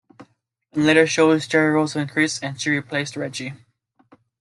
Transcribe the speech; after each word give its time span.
In 0.71 0.83
later 0.87 1.05
shows, 1.05 1.45
Jerry's 1.47 1.73
role 1.75 1.83
was 1.83 1.95
increased, 1.95 2.43
and 2.43 2.59
she 2.59 2.71
replaced 2.71 3.15
Reggie. 3.15 3.53